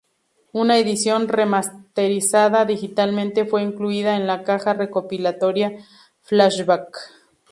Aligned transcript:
Una 0.51 0.79
edición 0.79 1.27
remasterizada 1.27 2.65
digitalmente 2.65 3.45
fue 3.45 3.61
incluida 3.61 4.15
en 4.15 4.25
la 4.25 4.43
caja 4.43 4.73
recopilatoria 4.73 5.77
"Flashback". 6.23 6.97